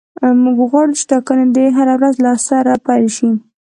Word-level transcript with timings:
موږ 0.43 0.57
غواړو 0.69 0.93
چې 0.99 1.05
ټاکنې 1.11 1.45
دې 1.55 1.65
هره 1.77 1.93
ورځ 1.99 2.15
له 2.25 2.33
سره 2.47 2.73
پیل 2.85 3.05
شي. 3.17 3.29